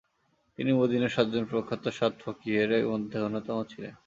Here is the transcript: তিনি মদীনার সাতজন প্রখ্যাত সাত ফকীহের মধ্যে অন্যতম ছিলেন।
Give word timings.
তিনি 0.59 0.71
মদীনার 0.73 1.09
সাতজন 1.09 1.43
প্রখ্যাত 1.45 1.83
সাত 1.89 2.13
ফকীহের 2.21 2.71
মধ্যে 2.87 3.17
অন্যতম 3.19 3.57
ছিলেন। 3.63 3.93